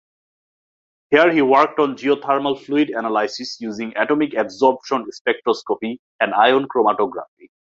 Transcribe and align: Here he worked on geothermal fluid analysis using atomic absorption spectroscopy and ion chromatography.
Here 1.11 1.31
he 1.31 1.43
worked 1.43 1.77
on 1.79 1.95
geothermal 1.95 2.59
fluid 2.65 2.89
analysis 2.89 3.57
using 3.61 3.93
atomic 3.95 4.33
absorption 4.33 5.05
spectroscopy 5.11 5.99
and 6.19 6.33
ion 6.33 6.65
chromatography. 6.67 7.51